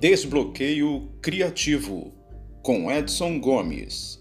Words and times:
Desbloqueio 0.00 1.12
Criativo, 1.20 2.14
com 2.62 2.90
Edson 2.90 3.38
Gomes. 3.38 4.18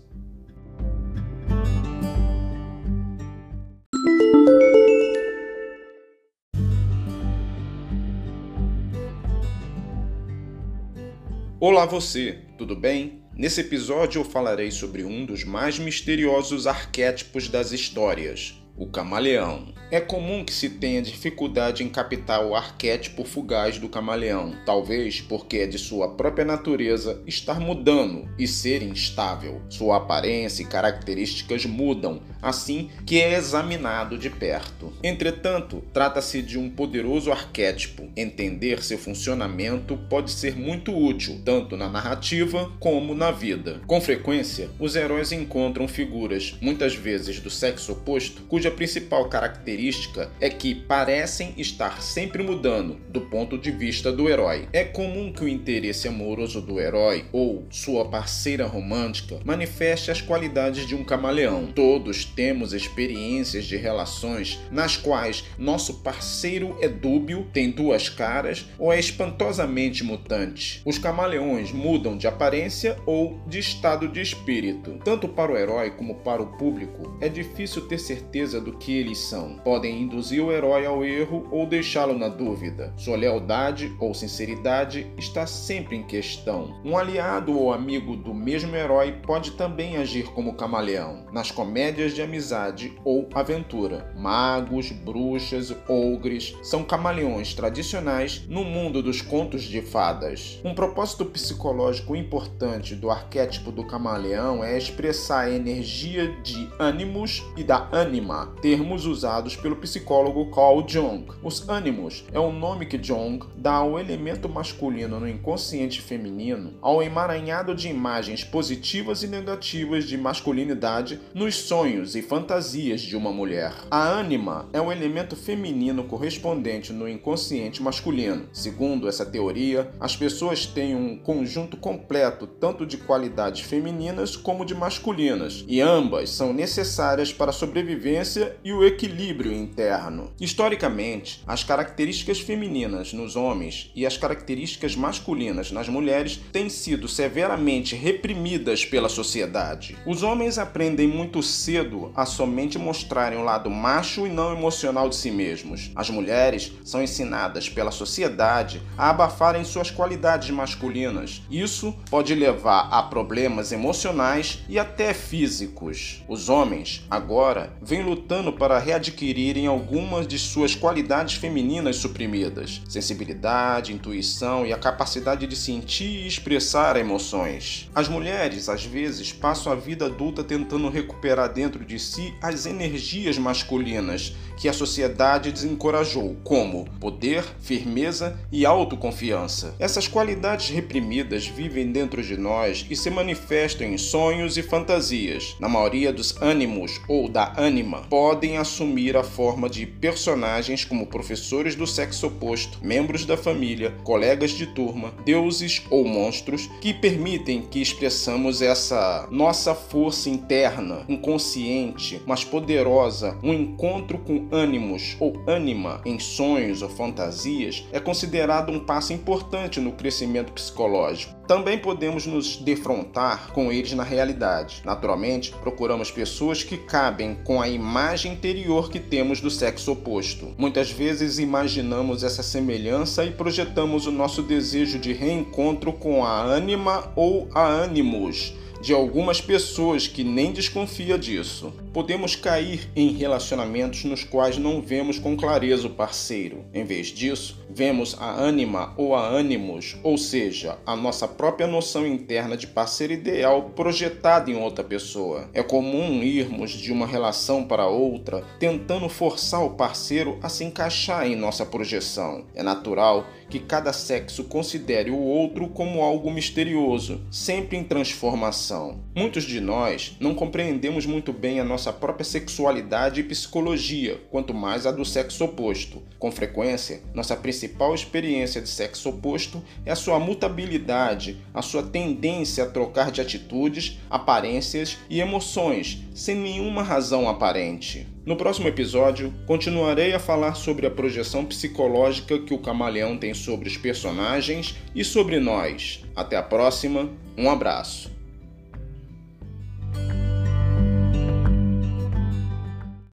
Olá 11.62 11.86
você, 11.86 12.40
tudo 12.58 12.76
bem? 12.76 13.24
Nesse 13.34 13.62
episódio 13.62 14.20
eu 14.20 14.26
falarei 14.26 14.72
sobre 14.72 15.06
um 15.06 15.26
dos 15.26 15.46
mais 15.46 15.80
misteriosos 15.80 16.68
arquétipos 16.68 17.48
das 17.48 17.72
histórias, 17.72 18.59
o 18.80 18.88
camaleão. 18.88 19.68
É 19.92 20.00
comum 20.00 20.46
que 20.46 20.54
se 20.54 20.70
tenha 20.70 21.02
dificuldade 21.02 21.84
em 21.84 21.90
captar 21.90 22.46
o 22.46 22.56
arquétipo 22.56 23.24
fugaz 23.24 23.80
do 23.80 23.90
camaleão, 23.90 24.54
talvez 24.64 25.20
porque 25.20 25.58
é 25.58 25.68
de 25.68 25.80
sua 25.80 26.16
própria 26.16 26.46
natureza 26.46 27.22
estar 27.26 27.60
mudando 27.60 28.30
e 28.38 28.48
ser 28.48 28.84
instável. 28.84 29.62
Sua 29.68 29.98
aparência 29.98 30.62
e 30.62 30.68
características 30.68 31.66
mudam, 31.66 32.22
assim 32.40 32.92
que 33.06 33.20
é 33.20 33.36
examinado 33.36 34.16
de 34.16 34.30
perto. 34.30 34.94
Entretanto, 35.04 35.84
trata-se 35.92 36.44
de 36.44 36.60
um 36.60 36.70
poderoso 36.70 37.32
arquétipo. 37.32 38.08
Entender 38.16 38.84
seu 38.84 38.98
funcionamento 38.98 39.98
pode 40.08 40.32
ser 40.32 40.56
muito 40.56 40.96
útil, 40.96 41.42
tanto 41.44 41.76
na 41.76 41.90
narrativa 41.90 42.72
como 42.80 43.16
na 43.16 43.32
vida. 43.32 43.82
Com 43.88 44.00
frequência, 44.00 44.70
os 44.80 44.96
heróis 44.96 45.32
encontram 45.32 45.88
figuras, 45.88 46.56
muitas 46.62 46.94
vezes 46.94 47.40
do 47.40 47.50
sexo 47.50 47.94
oposto, 47.94 48.44
cuja 48.44 48.69
principal 48.72 49.28
característica 49.28 49.70
característica 49.70 50.32
é 50.40 50.50
que 50.50 50.74
parecem 50.76 51.54
estar 51.58 52.02
sempre 52.02 52.44
mudando 52.44 52.98
do 53.10 53.22
ponto 53.22 53.58
de 53.58 53.72
vista 53.72 54.12
do 54.12 54.30
herói. 54.30 54.68
É 54.72 54.84
comum 54.84 55.32
que 55.32 55.44
o 55.44 55.48
interesse 55.48 56.08
amoroso 56.08 56.62
do 56.62 56.80
herói 56.80 57.26
ou 57.32 57.66
sua 57.70 58.06
parceira 58.06 58.66
romântica 58.66 59.40
manifeste 59.44 60.12
as 60.12 60.22
qualidades 60.22 60.88
de 60.88 60.96
um 60.96 61.04
camaleão. 61.04 61.68
Todos 61.74 62.26
temos 62.26 62.74
experiências 62.74 63.66
de 63.66 63.78
relações 63.78 64.60
nas 64.72 64.98
quais 64.98 65.44
nosso 65.58 66.02
parceiro 66.02 66.78
é 66.82 66.88
dúbio, 66.88 67.48
tem 67.54 67.72
duas 67.72 68.10
caras 68.10 68.66
ou 68.78 68.92
é 68.92 69.00
espantosamente 69.00 70.04
mutante. 70.04 70.82
Os 70.86 70.98
camaleões 70.98 71.72
mudam 71.72 72.18
de 72.18 72.28
aparência 72.28 72.98
ou 73.06 73.40
de 73.48 73.60
estado 73.60 74.08
de 74.08 74.22
espírito. 74.22 75.00
Tanto 75.04 75.28
para 75.28 75.52
o 75.52 75.58
herói 75.58 75.92
como 75.92 76.16
para 76.16 76.42
o 76.42 76.58
público, 76.58 77.18
é 77.22 77.30
difícil 77.30 77.88
ter 77.88 77.98
certeza 77.98 78.59
do 78.60 78.74
que 78.74 78.98
eles 78.98 79.18
são 79.18 79.60
podem 79.64 80.02
induzir 80.02 80.44
o 80.44 80.52
herói 80.52 80.86
ao 80.86 81.04
erro 81.04 81.48
ou 81.52 81.66
deixá-lo 81.66 82.18
na 82.18 82.28
dúvida. 82.28 82.94
Sua 82.98 83.16
lealdade 83.16 83.96
ou 84.00 84.14
sinceridade 84.14 85.12
está 85.18 85.46
sempre 85.46 85.96
em 85.96 86.04
questão. 86.04 86.80
Um 86.84 86.98
aliado 86.98 87.58
ou 87.58 87.74
amigo 87.74 88.16
do 88.16 88.34
mesmo 88.34 88.76
herói 88.76 89.12
pode 89.26 89.52
também 89.52 89.98
agir 89.98 90.26
como 90.32 90.56
camaleão 90.56 91.26
nas 91.32 91.52
comédias 91.52 92.14
de 92.14 92.22
amizade 92.22 92.94
ou 93.04 93.30
aventura. 93.34 94.14
Magos, 94.16 94.92
bruxas, 94.92 95.76
ogres 95.88 96.56
são 96.64 96.84
camaleões 96.84 97.54
tradicionais 97.54 98.46
no 98.48 98.64
mundo 98.64 99.02
dos 99.02 99.22
contos 99.22 99.64
de 99.64 99.82
fadas. 99.82 100.60
Um 100.64 100.74
propósito 100.74 101.26
psicológico 101.26 102.16
importante 102.16 102.96
do 102.96 103.10
arquétipo 103.10 103.72
do 103.72 103.86
camaleão 103.86 104.64
é 104.64 104.78
expressar 104.78 105.46
a 105.46 105.52
energia 105.52 106.36
de 106.42 106.70
ânimos 106.80 107.44
e 107.56 107.64
da 107.64 107.88
ânima, 107.92 108.49
termos 108.62 109.06
usados 109.06 109.56
pelo 109.56 109.76
psicólogo 109.76 110.52
Carl 110.52 110.84
Jung. 110.88 111.26
Os 111.44 111.68
ânimos 111.68 112.26
é 112.32 112.40
o 112.40 112.52
nome 112.52 112.86
que 112.86 113.02
Jung 113.02 113.40
dá 113.56 113.74
ao 113.74 114.00
elemento 114.00 114.50
masculino 114.50 115.20
no 115.20 115.28
inconsciente 115.28 116.02
feminino, 116.02 116.74
ao 116.82 117.02
emaranhado 117.02 117.76
de 117.76 117.88
imagens 117.88 118.44
positivas 118.44 119.24
e 119.24 119.28
negativas 119.28 120.06
de 120.06 120.18
masculinidade 120.18 121.20
nos 121.34 121.56
sonhos 121.56 122.16
e 122.16 122.22
fantasias 122.22 123.02
de 123.02 123.16
uma 123.16 123.32
mulher. 123.32 123.74
A 123.90 124.08
ânima 124.08 124.68
é 124.74 124.82
o 124.82 124.92
elemento 124.92 125.36
feminino 125.36 126.04
correspondente 126.04 126.92
no 126.92 127.08
inconsciente 127.08 127.82
masculino. 127.82 128.48
Segundo 128.52 129.08
essa 129.08 129.26
teoria, 129.26 129.92
as 130.00 130.16
pessoas 130.16 130.66
têm 130.66 130.96
um 130.96 131.18
conjunto 131.18 131.78
completo 131.78 132.48
tanto 132.48 132.86
de 132.86 132.98
qualidades 132.98 133.62
femininas 133.62 134.36
como 134.36 134.66
de 134.66 134.76
masculinas, 134.76 135.66
e 135.68 135.82
ambas 135.82 136.30
são 136.30 136.54
necessárias 136.54 137.34
para 137.34 137.50
a 137.50 137.54
sobrevivência 137.54 138.39
e 138.64 138.72
o 138.72 138.86
equilíbrio 138.86 139.52
interno. 139.52 140.32
Historicamente, 140.40 141.42
as 141.46 141.64
características 141.64 142.40
femininas 142.40 143.14
nos 143.14 143.36
homens 143.36 143.92
e 143.96 144.06
as 144.06 144.18
características 144.18 144.96
masculinas 144.96 145.72
nas 145.72 145.90
mulheres 145.90 146.40
têm 146.52 146.70
sido 146.70 147.08
severamente 147.08 147.96
reprimidas 147.96 148.86
pela 148.86 149.10
sociedade. 149.10 149.98
Os 150.06 150.24
homens 150.24 150.58
aprendem 150.58 151.08
muito 151.08 151.42
cedo 151.42 152.12
a 152.16 152.26
somente 152.26 152.78
mostrarem 152.78 153.40
o 153.40 153.44
lado 153.44 153.70
macho 153.70 154.26
e 154.26 154.30
não 154.30 154.54
emocional 154.54 155.10
de 155.10 155.16
si 155.16 155.32
mesmos. 155.32 155.92
As 155.96 156.10
mulheres 156.10 156.72
são 156.84 157.02
ensinadas 157.02 157.68
pela 157.68 157.92
sociedade 157.92 158.82
a 158.98 159.10
abafarem 159.10 159.64
suas 159.64 159.92
qualidades 159.92 160.50
masculinas. 160.50 161.42
Isso 161.50 161.96
pode 162.10 162.34
levar 162.36 162.90
a 162.92 163.04
problemas 163.04 163.72
emocionais 163.72 164.60
e 164.70 164.78
até 164.78 165.14
físicos. 165.14 166.24
Os 166.28 166.50
homens, 166.50 167.06
agora, 167.10 167.74
vêm 167.82 168.04
lutando 168.04 168.19
para 168.54 168.78
readquirir 168.80 169.20
adquirirem 169.30 169.68
algumas 169.68 170.28
de 170.28 170.38
suas 170.38 170.76
qualidades 170.76 171.36
femininas 171.36 171.98
suprimidas: 171.98 172.82
sensibilidade, 172.88 173.94
intuição 173.94 174.66
e 174.66 174.74
a 174.74 174.78
capacidade 174.78 175.48
de 175.48 175.56
sentir 175.56 176.24
e 176.24 176.28
expressar 176.28 176.96
emoções. 176.96 177.90
As 177.94 178.08
mulheres, 178.08 178.70
às 178.70 178.86
vezes, 178.86 179.32
passam 179.32 179.72
a 179.72 179.76
vida 179.76 180.06
adulta 180.06 180.44
tentando 180.44 180.90
recuperar 180.90 181.52
dentro 181.52 181.84
de 181.84 182.00
si 182.00 182.34
as 182.42 182.66
energias 182.66 183.38
masculinas 183.38 184.34
que 184.60 184.68
a 184.68 184.74
sociedade 184.74 185.52
desencorajou, 185.52 186.36
como 186.44 186.86
poder, 187.00 187.46
firmeza 187.62 188.38
e 188.52 188.66
autoconfiança. 188.66 189.74
Essas 189.80 190.08
qualidades 190.08 190.70
reprimidas 190.70 191.48
vivem 191.48 191.92
dentro 191.92 192.22
de 192.22 192.38
nós 192.38 192.86
e 192.90 192.96
se 192.96 193.10
manifestam 193.10 193.88
em 193.88 193.98
sonhos 193.98 194.58
e 194.58 194.62
fantasias. 194.62 195.56
Na 195.60 195.70
maioria 195.70 196.12
dos 196.12 196.36
ânimos 196.42 197.00
ou 197.08 197.30
da 197.30 197.54
ânima, 197.58 198.02
podem 198.10 198.58
assumir 198.58 199.16
a 199.16 199.24
forma 199.24 199.70
de 199.70 199.86
personagens 199.86 200.84
como 200.84 201.08
professores 201.08 201.74
do 201.74 201.88
sexo 201.88 202.28
oposto, 202.28 202.80
membros 202.82 203.26
da 203.26 203.38
família, 203.38 203.96
colegas 204.04 204.52
de 204.52 204.66
turma, 204.68 205.14
deuses 205.24 205.82
ou 205.90 206.04
monstros 206.04 206.68
que 206.82 206.94
permitem 206.94 207.62
que 207.62 207.82
expressamos 207.82 208.62
essa 208.62 209.28
nossa 209.32 209.74
força 209.74 210.30
interna, 210.30 211.06
inconsciente, 211.08 212.22
mas 212.26 212.44
poderosa, 212.44 213.38
um 213.42 213.54
encontro 213.54 214.18
com 214.18 214.49
ânimos 214.52 215.16
ou 215.20 215.34
ânima 215.48 216.02
em 216.06 216.20
sonhos 216.20 216.82
ou 216.82 216.90
fantasias 216.90 217.86
é 217.92 218.00
considerado 218.00 218.72
um 218.72 218.80
passo 218.80 219.14
importante 219.14 219.80
no 219.80 219.92
crescimento 219.92 220.52
psicológico. 220.52 221.34
Também 221.48 221.80
podemos 221.80 222.28
nos 222.28 222.58
defrontar 222.58 223.52
com 223.54 223.72
eles 223.72 223.94
na 223.94 224.04
realidade. 224.04 224.82
Naturalmente, 224.86 225.52
procuramos 225.52 226.12
pessoas 226.12 226.64
que 226.64 226.78
cabem 226.78 227.40
com 227.44 227.60
a 227.60 227.68
imagem 227.68 228.34
interior 228.34 228.92
que 228.92 229.00
temos 229.00 229.42
do 229.42 229.50
sexo 229.50 229.92
oposto. 229.92 230.54
Muitas 230.58 230.92
vezes 230.92 231.40
imaginamos 231.40 232.24
essa 232.24 232.44
semelhança 232.44 233.26
e 233.26 233.32
projetamos 233.32 234.06
o 234.06 234.12
nosso 234.12 234.44
desejo 234.44 235.00
de 235.00 235.12
reencontro 235.12 235.92
com 235.92 236.24
a 236.24 236.40
ânima 236.40 237.12
ou 237.16 237.50
a 237.54 237.66
ânimos 237.66 238.54
de 238.82 238.94
algumas 238.94 239.42
pessoas 239.42 240.08
que 240.08 240.24
nem 240.24 240.52
desconfia 240.52 241.18
disso. 241.18 241.74
Podemos 241.94 242.36
cair 242.36 242.88
em 242.96 243.14
relacionamentos 243.14 244.04
nos 244.04 244.24
quais 244.24 244.58
não 244.58 244.80
vemos 244.80 245.18
com 245.18 245.36
clareza 245.36 245.88
o 245.88 245.90
parceiro. 245.90 246.64
Em 246.72 246.84
vez 246.84 247.08
disso, 247.08 247.60
vemos 247.68 248.16
a 248.20 248.30
ânima 248.30 248.94
ou 248.96 249.16
a 249.16 249.28
ânimos, 249.28 249.98
ou 250.04 250.18
seja, 250.18 250.78
a 250.86 250.96
nossa 250.96 251.28
própria 251.28 251.66
noção 251.66 252.06
interna 252.06 252.56
de 252.56 252.68
parceiro 252.68 253.14
ideal 253.14 253.72
projetada 253.76 254.52
em 254.52 254.56
outra 254.56 254.84
pessoa. 254.84 255.50
É 255.52 255.64
comum 255.64 256.22
irmos 256.22 256.72
de 256.72 256.92
uma 256.92 257.08
relação 257.08 257.64
para 257.64 257.88
outra 257.88 258.44
tentando 258.60 259.10
forçar 259.10 259.64
o 259.64 259.72
parceiro 259.72 260.38
a 260.44 260.50
se 260.50 260.64
encaixar 260.64 261.26
em 261.26 261.36
nossa 261.36 261.66
projeção. 261.66 262.46
É 262.54 262.62
natural 262.62 263.26
que 263.50 263.60
cada 263.60 263.92
sexo 263.92 264.44
considere 264.44 265.10
o 265.10 265.18
outro 265.18 265.68
como 265.70 266.02
algo 266.02 266.32
misterioso, 266.32 267.22
sempre 267.32 267.78
em 267.78 267.84
transformação. 267.84 269.00
Muitos 269.16 269.44
de 269.44 269.60
nós 269.60 270.16
não 270.20 270.36
compreendemos 270.36 271.06
muito 271.06 271.34
bem 271.34 271.60
a 271.60 271.64
nossa 271.80 271.94
própria 271.94 272.26
sexualidade 272.26 273.22
e 273.22 273.24
psicologia, 273.24 274.20
quanto 274.30 274.54
mais 274.54 274.86
a 274.86 274.92
do 274.92 275.06
sexo 275.06 275.46
oposto. 275.46 276.04
Com 276.20 276.30
frequência, 276.30 277.02
nossa 277.14 277.38
principal 277.38 277.96
experiência 277.96 278.62
de 278.62 278.68
sexo 278.68 279.08
oposto 279.08 279.64
é 279.86 279.92
a 279.92 279.96
sua 279.96 280.20
mutabilidade, 280.20 281.38
a 281.54 281.62
sua 281.62 281.82
tendência 281.82 282.66
a 282.66 282.70
trocar 282.70 283.12
de 283.12 283.22
atitudes, 283.22 283.98
aparências 284.10 284.98
e 285.10 285.22
emoções 285.22 286.04
sem 286.14 286.36
nenhuma 286.36 286.84
razão 286.84 287.30
aparente. 287.30 288.06
No 288.26 288.36
próximo 288.36 288.68
episódio, 288.68 289.34
continuarei 289.48 290.14
a 290.14 290.20
falar 290.20 290.56
sobre 290.56 290.86
a 290.86 290.92
projeção 290.92 291.46
psicológica 291.46 292.38
que 292.40 292.54
o 292.54 292.60
camaleão 292.60 293.18
tem 293.18 293.34
sobre 293.34 293.70
os 293.70 293.78
personagens 293.78 294.76
e 294.94 295.02
sobre 295.06 295.40
nós. 295.40 296.04
Até 296.14 296.36
a 296.36 296.44
próxima, 296.44 297.10
um 297.38 297.50
abraço. 297.50 298.19